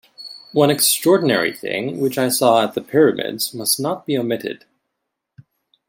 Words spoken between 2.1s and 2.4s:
I